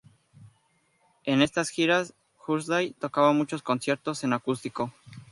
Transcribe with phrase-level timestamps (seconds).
[1.25, 4.91] En estas giras, Thursday tocaba muchos conciertos en acústico.